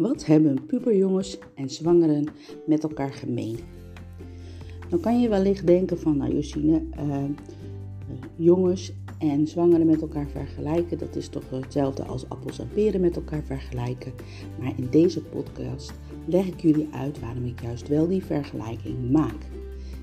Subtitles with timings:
[0.00, 2.26] Wat hebben puberjongens en zwangeren
[2.66, 3.58] met elkaar gemeen?
[4.88, 7.24] Dan kan je wellicht denken van, nou Josine, uh,
[8.36, 13.16] jongens en zwangeren met elkaar vergelijken, dat is toch hetzelfde als appels en peren met
[13.16, 14.12] elkaar vergelijken.
[14.60, 15.92] Maar in deze podcast
[16.24, 19.42] leg ik jullie uit waarom ik juist wel die vergelijking maak.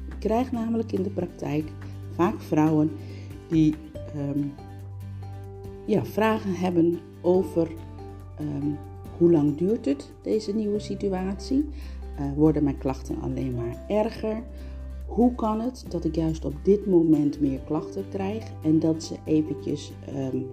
[0.07, 1.71] Ik krijg namelijk in de praktijk
[2.11, 2.91] vaak vrouwen
[3.47, 3.75] die
[4.15, 4.53] um,
[5.85, 7.71] ja, vragen hebben over
[8.41, 8.77] um,
[9.17, 11.65] hoe lang duurt het, deze nieuwe situatie?
[12.19, 14.43] Uh, worden mijn klachten alleen maar erger?
[15.05, 19.15] Hoe kan het dat ik juist op dit moment meer klachten krijg en dat ze
[19.25, 19.91] eventjes
[20.33, 20.45] um,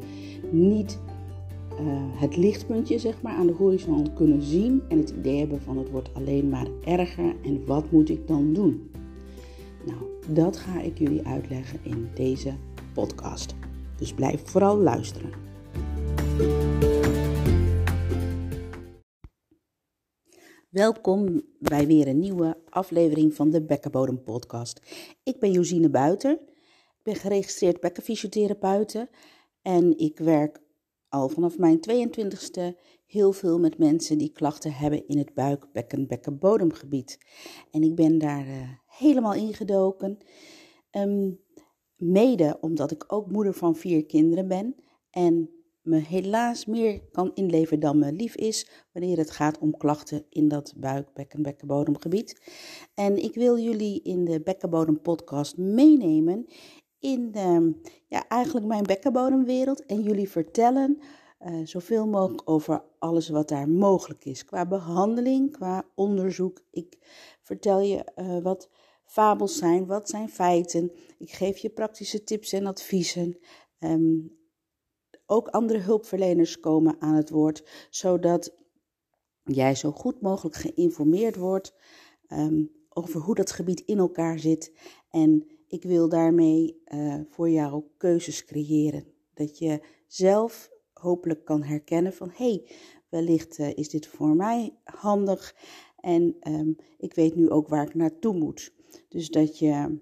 [0.50, 0.98] niet
[1.80, 1.86] uh,
[2.20, 5.90] het lichtpuntje zeg maar, aan de horizon kunnen zien en het idee hebben van het
[5.90, 8.90] wordt alleen maar erger en wat moet ik dan doen?
[9.86, 12.54] Nou, dat ga ik jullie uitleggen in deze
[12.92, 13.54] podcast.
[13.96, 15.30] Dus blijf vooral luisteren.
[20.74, 24.80] Welkom bij weer een nieuwe aflevering van de Bekkenbodem Podcast.
[25.22, 26.32] Ik ben Josine Buiter.
[26.32, 29.08] Ik ben geregistreerd bekkenfysiotherapeute
[29.62, 30.60] en ik werk
[31.08, 36.06] al vanaf mijn 22e heel veel met mensen die klachten hebben in het buik, bekken,
[36.06, 37.18] bekkenbodemgebied.
[37.70, 40.18] En ik ben daar uh, helemaal ingedoken.
[40.90, 41.40] Um,
[41.96, 44.74] mede omdat ik ook moeder van vier kinderen ben
[45.10, 45.50] en
[45.84, 50.48] me helaas meer kan inleven dan me lief is wanneer het gaat om klachten in
[50.48, 52.40] dat buik, bekken, bekkenbodemgebied.
[52.94, 56.46] En ik wil jullie in de Bekkenbodem podcast meenemen
[56.98, 57.74] in de,
[58.06, 60.98] ja, eigenlijk mijn bekkenbodemwereld en jullie vertellen
[61.40, 64.44] uh, zoveel mogelijk over alles wat daar mogelijk is.
[64.44, 66.60] Qua behandeling, qua onderzoek.
[66.70, 66.98] Ik
[67.42, 68.70] vertel je uh, wat
[69.04, 70.92] fabels zijn, wat zijn feiten.
[71.18, 73.38] Ik geef je praktische tips en adviezen.
[73.78, 74.42] Um,
[75.26, 78.56] ook andere hulpverleners komen aan het woord, zodat
[79.44, 81.74] jij zo goed mogelijk geïnformeerd wordt
[82.28, 84.72] um, over hoe dat gebied in elkaar zit.
[85.10, 89.04] En ik wil daarmee uh, voor jou ook keuzes creëren.
[89.34, 92.70] Dat je zelf hopelijk kan herkennen van hé, hey,
[93.08, 95.56] wellicht uh, is dit voor mij handig.
[95.96, 98.72] En um, ik weet nu ook waar ik naartoe moet.
[99.08, 99.98] Dus dat je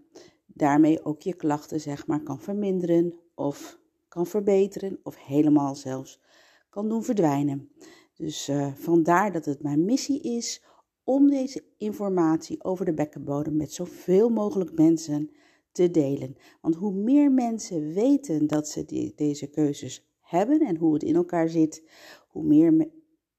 [0.46, 3.80] daarmee ook je klachten zeg maar kan verminderen of
[4.12, 6.20] kan verbeteren of helemaal zelfs
[6.68, 7.70] kan doen verdwijnen.
[8.14, 10.64] Dus uh, vandaar dat het mijn missie is
[11.04, 15.30] om deze informatie over de bekkenbodem met zoveel mogelijk mensen
[15.70, 16.36] te delen.
[16.60, 21.14] Want hoe meer mensen weten dat ze die, deze keuzes hebben en hoe het in
[21.14, 21.88] elkaar zit,
[22.28, 22.90] hoe meer me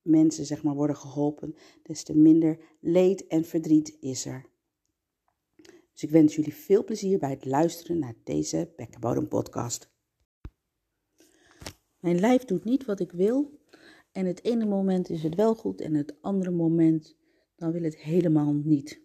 [0.02, 4.46] mensen zeg maar, worden geholpen, des te minder leed en verdriet is er.
[5.92, 9.93] Dus ik wens jullie veel plezier bij het luisteren naar deze Bekkenbodem podcast.
[12.04, 13.60] Mijn lijf doet niet wat ik wil
[14.12, 17.18] en het ene moment is het wel goed en het andere moment
[17.56, 19.02] dan wil het helemaal niet.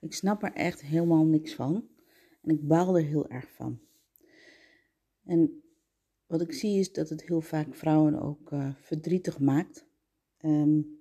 [0.00, 1.88] Ik snap er echt helemaal niks van
[2.42, 3.80] en ik baal er heel erg van.
[5.24, 5.62] En
[6.26, 9.86] wat ik zie is dat het heel vaak vrouwen ook uh, verdrietig maakt.
[10.44, 10.98] Um,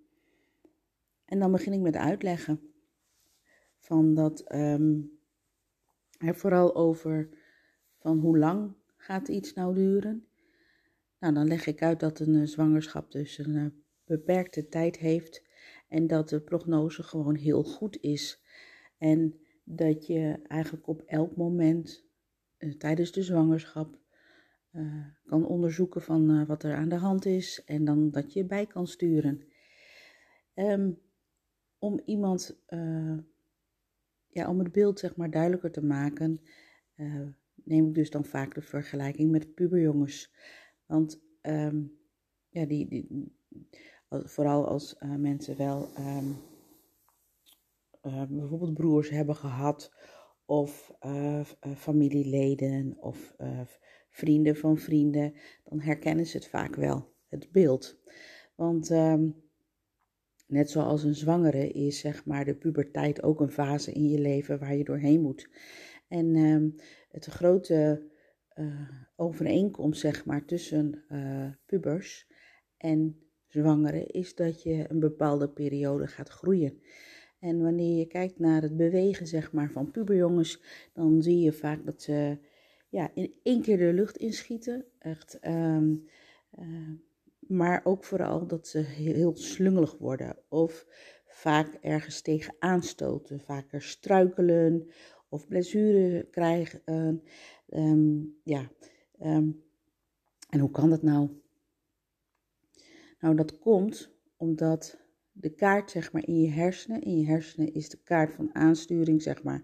[1.25, 2.73] en dan begin ik met uitleggen
[3.77, 5.19] van dat um,
[6.19, 7.29] vooral over
[7.97, 10.28] van hoe lang gaat iets nou duren.
[11.19, 13.65] Nou, dan leg ik uit dat een uh, zwangerschap dus een uh,
[14.05, 15.43] beperkte tijd heeft
[15.87, 18.43] en dat de prognose gewoon heel goed is.
[18.97, 22.05] En dat je eigenlijk op elk moment
[22.57, 23.97] uh, tijdens de zwangerschap
[25.25, 28.87] kan onderzoeken van wat er aan de hand is en dan dat je bij kan
[28.87, 29.43] sturen.
[30.55, 30.99] Um,
[31.77, 32.59] om iemand
[34.27, 36.41] ja, om het beeld zeg maar duidelijker te maken,
[37.53, 40.33] neem ik dus dan vaak de vergelijking met puberjongens.
[40.89, 41.97] Want um,
[42.49, 43.31] ja, die, die,
[44.09, 46.37] vooral als uh, mensen wel um,
[48.03, 49.93] uh, bijvoorbeeld broers hebben gehad,
[50.45, 50.91] of
[51.75, 53.35] familieleden, of
[54.09, 55.33] vrienden van vrienden,
[55.63, 57.97] dan herkennen ze het vaak wel, het beeld.
[58.55, 59.47] Want um,
[60.47, 64.59] Net zoals een zwangere is zeg maar de puberteit ook een fase in je leven
[64.59, 65.49] waar je doorheen moet.
[66.07, 66.35] En
[67.09, 68.08] het grote
[68.59, 72.27] uh, overeenkomst zeg maar tussen uh, pubers
[72.77, 73.17] en
[73.47, 76.81] zwangeren is dat je een bepaalde periode gaat groeien.
[77.39, 80.61] En wanneer je kijkt naar het bewegen zeg maar van puberjongens,
[80.93, 82.37] dan zie je vaak dat ze
[82.89, 84.85] ja, in één keer de lucht inschieten.
[84.99, 86.07] Echt um,
[87.39, 90.85] maar ook vooral dat ze heel slungelig worden of
[91.25, 94.89] vaak ergens tegen aanstoten, vaker struikelen
[95.29, 96.81] of blessure krijgen.
[97.65, 98.71] Um, ja,
[99.21, 99.63] um,
[100.49, 101.29] en hoe kan dat nou?
[103.19, 104.97] Nou, dat komt omdat
[105.31, 109.21] de kaart, zeg maar, in je hersenen, in je hersenen is de kaart van aansturing,
[109.21, 109.63] zeg maar,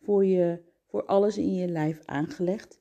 [0.00, 2.80] voor, je, voor alles in je lijf aangelegd.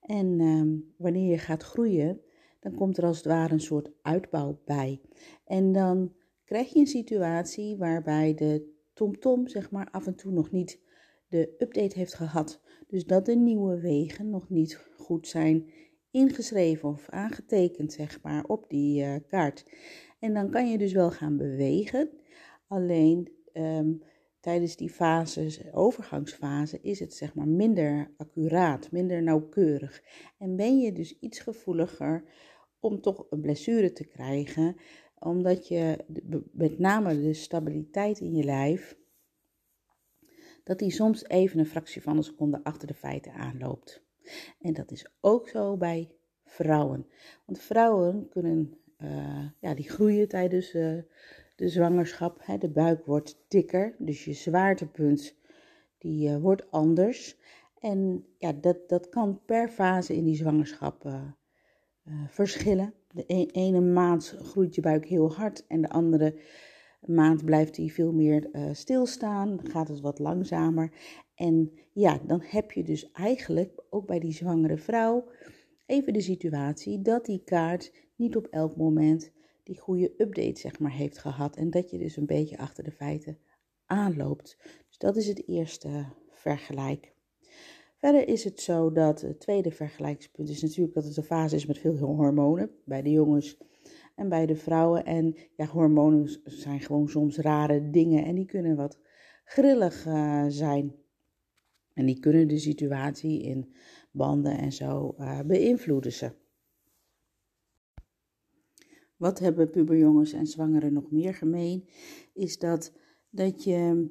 [0.00, 2.20] En ehm, wanneer je gaat groeien,
[2.60, 5.00] dan komt er als het ware een soort uitbouw bij.
[5.44, 6.12] En dan
[6.44, 10.80] krijg je een situatie waarbij de TomTom, zeg maar, af en toe nog niet
[11.32, 12.60] de update heeft gehad.
[12.86, 15.70] Dus dat de nieuwe wegen nog niet goed zijn
[16.10, 19.66] ingeschreven of aangetekend, zeg maar, op die uh, kaart.
[20.18, 22.10] En dan kan je dus wel gaan bewegen.
[22.66, 24.02] Alleen um,
[24.40, 30.02] tijdens die fase, overgangsfase, is het zeg maar minder accuraat, minder nauwkeurig.
[30.38, 32.24] En ben je dus iets gevoeliger
[32.80, 34.76] om toch een blessure te krijgen,
[35.18, 35.96] omdat je
[36.52, 39.00] met name de stabiliteit in je lijf,
[40.62, 44.02] dat die soms even een fractie van een seconde achter de feiten aanloopt.
[44.60, 46.10] En dat is ook zo bij
[46.44, 47.06] vrouwen.
[47.44, 51.02] Want vrouwen kunnen, uh, ja, die groeien tijdens uh,
[51.56, 52.38] de zwangerschap.
[52.42, 52.58] Hè.
[52.58, 55.36] De buik wordt dikker, dus je zwaartepunt
[55.98, 57.38] die uh, wordt anders.
[57.78, 61.30] En ja, dat, dat kan per fase in die zwangerschap
[62.28, 62.94] verschillen.
[63.12, 66.34] De e-, ene maand groeit je buik heel hard en de andere
[67.06, 70.92] maand blijft hij veel meer uh, stilstaan, gaat het wat langzamer.
[71.34, 75.24] En ja, dan heb je dus eigenlijk ook bij die zwangere vrouw
[75.86, 79.32] even de situatie dat die kaart niet op elk moment
[79.62, 82.92] die goede update zeg maar heeft gehad en dat je dus een beetje achter de
[82.92, 83.38] feiten
[83.86, 84.56] aanloopt.
[84.88, 87.14] Dus dat is het eerste vergelijk.
[87.98, 91.66] Verder is het zo dat het tweede vergelijkspunt is natuurlijk dat het een fase is
[91.66, 92.70] met veel hormonen.
[92.84, 93.58] Bij de jongens
[94.14, 95.04] en bij de vrouwen.
[95.04, 98.98] En ja, hormonen zijn gewoon soms rare dingen en die kunnen wat
[99.44, 100.94] grillig uh, zijn.
[101.94, 103.72] En die kunnen de situatie in
[104.10, 106.32] banden en zo uh, beïnvloeden ze.
[109.16, 111.88] Wat hebben puberjongens en zwangeren nog meer gemeen?
[112.32, 112.92] Is dat,
[113.30, 114.10] dat je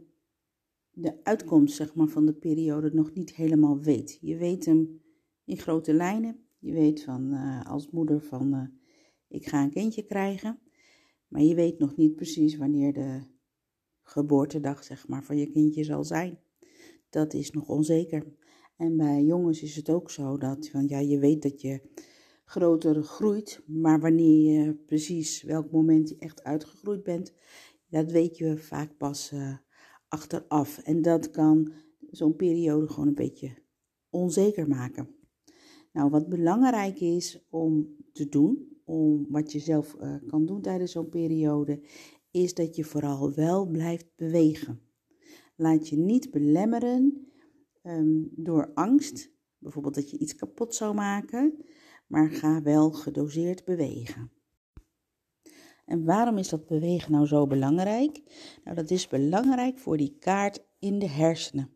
[0.92, 4.18] de uitkomst zeg maar, van de periode nog niet helemaal weet.
[4.22, 5.02] Je weet hem
[5.46, 6.40] in grote lijnen.
[6.60, 8.72] Je weet van uh, als moeder van
[9.32, 10.60] ik ga een kindje krijgen.
[11.28, 13.22] Maar je weet nog niet precies wanneer de
[14.02, 16.40] geboortedag zeg maar, van je kindje zal zijn.
[17.10, 18.36] Dat is nog onzeker.
[18.78, 21.82] En bij jongens is het ook zo dat van, ja, je weet dat je
[22.46, 27.34] groter groeit, maar wanneer je precies welk moment je echt uitgegroeid bent,
[27.88, 29.58] dat weet je vaak pas uh,
[30.08, 30.78] achteraf.
[30.78, 31.74] En dat kan
[32.10, 33.58] zo'n periode gewoon een beetje
[34.10, 35.16] onzeker maken.
[35.92, 40.92] Nou, wat belangrijk is om te doen, om wat je zelf uh, kan doen tijdens
[40.92, 41.82] zo'n periode,
[42.32, 44.82] is dat je vooral wel blijft bewegen.
[45.56, 47.28] Laat je niet belemmeren
[47.84, 51.66] um, door angst, bijvoorbeeld dat je iets kapot zou maken,
[52.08, 54.32] maar ga wel gedoseerd bewegen.
[55.86, 58.22] En waarom is dat bewegen nou zo belangrijk?
[58.64, 61.70] Nou, dat is belangrijk voor die kaart in de hersenen.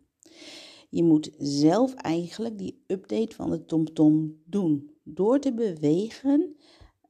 [0.89, 4.93] Je moet zelf eigenlijk die update van de TomTom doen.
[5.03, 6.55] Door te bewegen,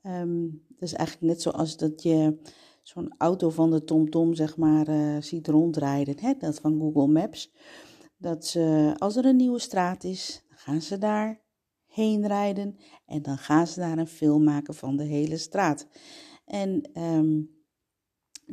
[0.08, 2.38] um, dat is eigenlijk net zoals dat je
[2.82, 6.34] zo'n auto van de TomTom zeg maar uh, ziet rondrijden, hè?
[6.34, 7.52] dat van Google Maps.
[8.18, 11.44] Dat ze, als er een nieuwe straat is, gaan ze daar
[11.86, 15.88] heen rijden en dan gaan ze daar een film maken van de hele straat.
[16.46, 17.56] En um,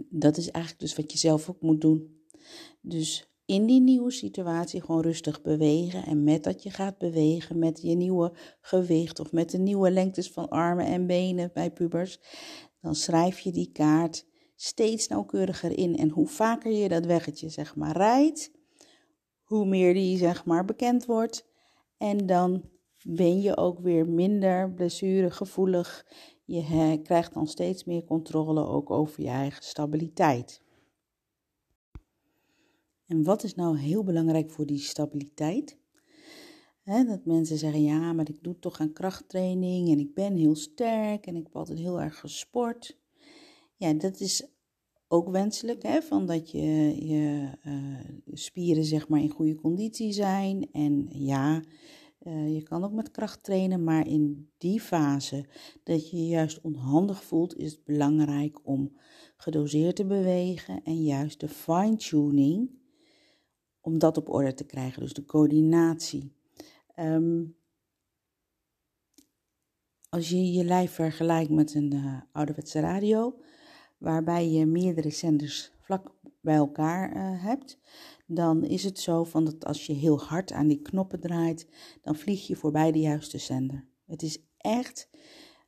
[0.08, 2.20] dat is eigenlijk dus wat je zelf ook moet doen.
[2.80, 6.04] Dus in die nieuwe situatie gewoon rustig bewegen.
[6.04, 10.30] En met dat je gaat bewegen met je nieuwe gewicht of met de nieuwe lengtes
[10.30, 12.20] van armen en benen bij pubers,
[12.80, 15.96] dan schrijf je die kaart steeds nauwkeuriger in.
[15.96, 18.50] En hoe vaker je dat weggetje zeg maar rijdt,
[19.42, 21.46] hoe meer die zeg maar bekend wordt.
[21.96, 22.62] En dan
[23.02, 26.06] ben je ook weer minder blessuregevoelig.
[26.44, 30.62] Je krijgt dan steeds meer controle ook over je eigen stabiliteit.
[33.12, 35.78] En wat is nou heel belangrijk voor die stabiliteit?
[36.84, 41.26] dat mensen zeggen, ja, maar ik doe toch aan krachttraining en ik ben heel sterk
[41.26, 42.98] en ik heb altijd heel erg gesport.
[43.76, 44.46] Ja, dat is
[45.08, 50.68] ook wenselijk, hè, van dat je, je uh, spieren zeg maar in goede conditie zijn.
[50.70, 51.62] En ja,
[52.22, 55.46] uh, je kan ook met kracht trainen, maar in die fase
[55.82, 58.96] dat je je juist onhandig voelt, is het belangrijk om
[59.36, 62.80] gedoseerd te bewegen en juist de fine-tuning,
[63.82, 66.32] om dat op orde te krijgen, dus de coördinatie.
[66.96, 67.56] Um,
[70.08, 73.40] als je je lijf vergelijkt met een uh, ouderwetse radio,
[73.98, 77.78] waarbij je meerdere zenders vlak bij elkaar uh, hebt,
[78.26, 81.66] dan is het zo van dat als je heel hard aan die knoppen draait,
[82.02, 83.88] dan vlieg je voorbij de juiste zender.
[84.06, 85.08] Het is echt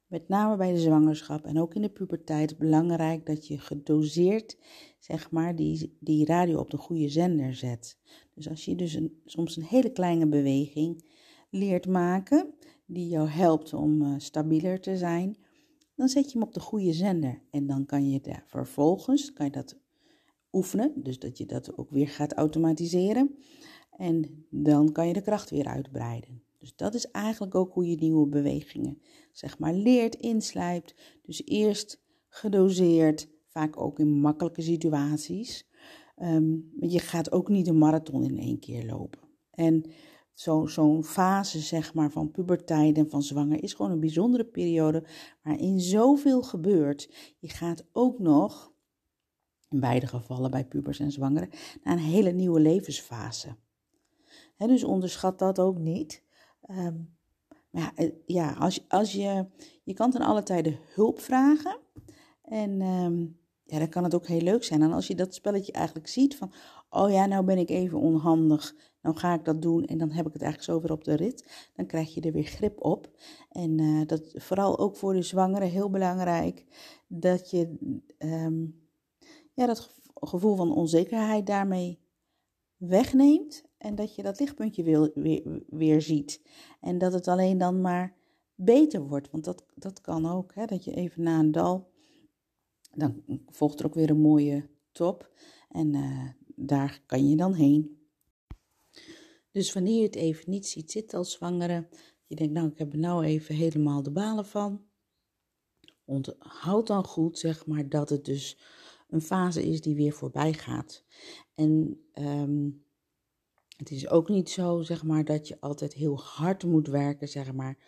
[0.06, 4.58] met name bij de zwangerschap en ook in de puberteit belangrijk dat je gedoseerd,
[5.04, 7.98] zeg maar, die, die radio op de goede zender zet.
[8.34, 11.04] Dus als je dus een, soms een hele kleine beweging
[11.50, 12.54] leert maken,
[12.86, 15.36] die jou helpt om uh, stabieler te zijn,
[15.94, 17.42] dan zet je hem op de goede zender.
[17.50, 19.78] En dan kan je daar vervolgens, kan je dat
[20.52, 23.36] oefenen, dus dat je dat ook weer gaat automatiseren.
[23.96, 26.42] En dan kan je de kracht weer uitbreiden.
[26.58, 28.98] Dus dat is eigenlijk ook hoe je nieuwe bewegingen,
[29.32, 30.94] zeg maar, leert, inslijpt.
[31.22, 35.68] Dus eerst gedoseerd, vaak ook in makkelijke situaties.
[36.16, 39.20] Um, je gaat ook niet een marathon in één keer lopen.
[39.50, 39.84] En
[40.64, 45.06] zo'n fase, zeg maar, van puberteit en van zwanger is gewoon een bijzondere periode
[45.42, 47.34] waarin zoveel gebeurt.
[47.38, 48.72] Je gaat ook nog,
[49.68, 51.50] in beide gevallen bij pubers en zwangeren,
[51.82, 53.56] naar een hele nieuwe levensfase.
[54.56, 56.22] dus onderschat dat ook niet.
[56.60, 56.96] Ehm,
[57.70, 59.46] maar ja, eh, ja, als, als je,
[59.84, 61.78] je kan ten alle tijde hulp vragen.
[62.42, 64.82] En um, ja, dan kan het ook heel leuk zijn.
[64.82, 66.52] En als je dat spelletje eigenlijk ziet van,
[66.90, 70.26] oh ja, nou ben ik even onhandig, nou ga ik dat doen en dan heb
[70.26, 71.70] ik het eigenlijk zo weer op de rit.
[71.74, 73.10] Dan krijg je er weer grip op.
[73.48, 76.64] En uh, dat vooral ook voor de zwangere heel belangrijk,
[77.06, 77.76] dat je
[78.18, 78.82] um,
[79.54, 81.98] ja, dat gevoel van onzekerheid daarmee
[82.76, 86.40] wegneemt en dat je dat lichtpuntje weer, weer, weer ziet.
[86.80, 88.16] En dat het alleen dan maar
[88.54, 89.30] beter wordt.
[89.30, 90.54] Want dat, dat kan ook.
[90.54, 90.64] Hè?
[90.64, 91.92] Dat je even na een dal.
[92.96, 95.30] Dan volgt er ook weer een mooie top.
[95.70, 97.98] En uh, daar kan je dan heen.
[99.50, 101.88] Dus wanneer je het even niet ziet zitten als zwangere.
[102.26, 104.84] Je denkt, nou, ik heb er nou even helemaal de balen van.
[106.04, 108.58] Onthoud dan goed, zeg maar, dat het dus
[109.08, 111.04] een fase is die weer voorbij gaat.
[111.54, 112.84] En um,
[113.76, 117.52] het is ook niet zo, zeg maar, dat je altijd heel hard moet werken, zeg
[117.52, 117.78] maar,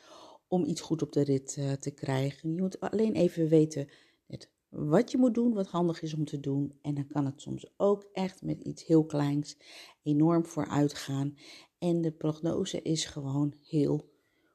[0.48, 2.54] om iets goed op de rit uh, te krijgen.
[2.54, 3.88] Je moet alleen even weten
[4.26, 6.78] net wat je moet doen, wat handig is om te doen.
[6.82, 9.56] En dan kan het soms ook echt met iets heel kleins
[10.02, 11.36] enorm vooruit gaan.
[11.78, 14.10] En de prognose is gewoon heel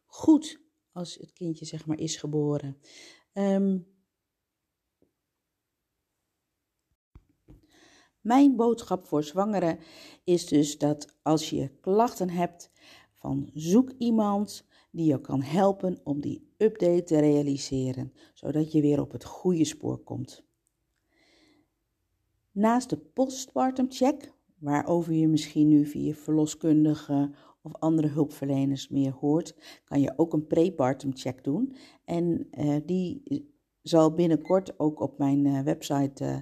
[0.06, 0.62] goed
[0.92, 2.78] als het kindje, zeg maar, is geboren.
[3.34, 3.90] Um,
[8.22, 9.80] Mijn boodschap voor zwangeren
[10.24, 12.72] is dus dat als je klachten hebt,
[13.13, 19.01] van zoek iemand die je kan helpen om die update te realiseren, zodat je weer
[19.01, 20.44] op het goede spoor komt.
[22.51, 29.56] Naast de postpartum check, waarover je misschien nu via verloskundige of andere hulpverleners meer hoort,
[29.86, 31.75] kan je ook een prepartum check doen.
[32.06, 33.24] En uh, die
[33.82, 36.38] zal binnenkort ook op mijn uh, website uh,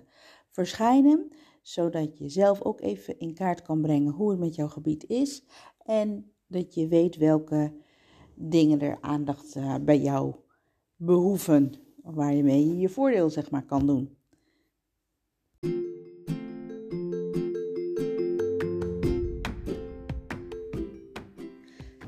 [0.49, 1.31] verschijnen
[1.69, 5.43] zodat je zelf ook even in kaart kan brengen hoe het met jouw gebied is
[5.85, 7.73] en dat je weet welke
[8.41, 10.33] dingen er aandacht uh, bij jou
[10.95, 14.17] behoeven, waar je mee je voordeel zeg maar kan doen.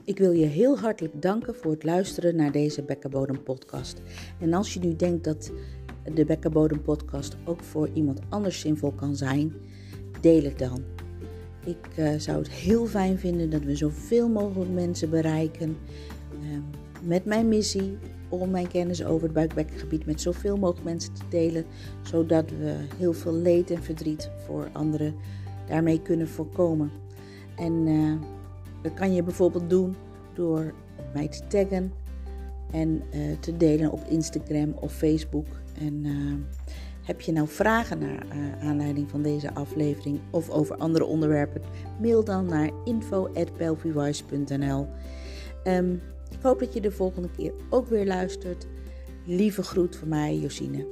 [0.03, 4.01] Ik wil je heel hartelijk danken voor het luisteren naar deze Bekkenbodem podcast.
[4.39, 5.51] En als je nu denkt dat
[6.13, 9.53] de Bekkenbodem podcast ook voor iemand anders zinvol kan zijn,
[10.21, 10.83] deel het dan.
[11.65, 15.77] Ik uh, zou het heel fijn vinden dat we zoveel mogelijk mensen bereiken
[16.41, 16.47] uh,
[17.01, 17.97] met mijn missie
[18.29, 21.65] om mijn kennis over het buikbekkengebied met zoveel mogelijk mensen te delen,
[22.01, 25.15] zodat we heel veel leed en verdriet voor anderen
[25.67, 26.91] daarmee kunnen voorkomen.
[27.55, 28.13] En uh,
[28.81, 29.95] dat kan je bijvoorbeeld doen
[30.33, 30.73] door
[31.13, 31.93] mij te taggen
[32.71, 33.01] en
[33.39, 35.45] te delen op Instagram of Facebook
[35.79, 36.33] en uh,
[37.01, 38.25] heb je nou vragen naar
[38.61, 41.61] aanleiding van deze aflevering of over andere onderwerpen?
[42.01, 44.87] Mail dan naar info.pelvywise.nl
[45.63, 45.95] ehm,
[46.31, 48.67] Ik hoop dat je de volgende keer ook weer luistert.
[49.25, 50.87] Lieve groet van mij, Josine.